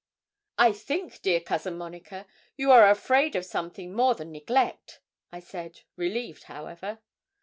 [0.57, 2.25] 'I think, dear Cousin Monica,
[2.57, 4.99] you are afraid of something more than neglect,'
[5.31, 6.97] I said, relieved, however.